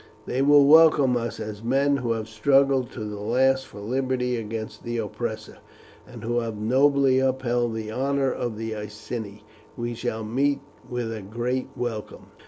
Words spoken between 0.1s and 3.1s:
They will welcome us as men who have struggled to